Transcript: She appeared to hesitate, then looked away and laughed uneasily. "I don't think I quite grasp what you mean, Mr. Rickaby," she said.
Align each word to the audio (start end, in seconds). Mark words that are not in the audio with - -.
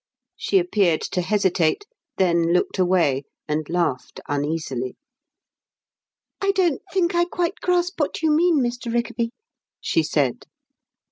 She 0.35 0.57
appeared 0.57 1.01
to 1.01 1.21
hesitate, 1.21 1.85
then 2.17 2.53
looked 2.53 2.79
away 2.79 3.25
and 3.47 3.69
laughed 3.69 4.19
uneasily. 4.27 4.95
"I 6.41 6.49
don't 6.53 6.81
think 6.91 7.13
I 7.13 7.25
quite 7.25 7.59
grasp 7.61 7.99
what 7.99 8.23
you 8.23 8.31
mean, 8.31 8.61
Mr. 8.61 8.91
Rickaby," 8.91 9.29
she 9.79 10.01
said. 10.01 10.45